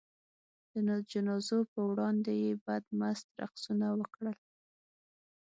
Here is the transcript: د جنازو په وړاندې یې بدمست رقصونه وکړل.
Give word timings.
د 0.87 0.89
جنازو 1.11 1.59
په 1.71 1.79
وړاندې 1.89 2.31
یې 2.43 2.51
بدمست 2.65 3.27
رقصونه 3.41 3.87
وکړل. 3.99 4.37